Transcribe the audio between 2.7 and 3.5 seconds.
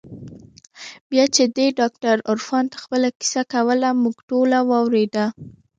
ته خپله کيسه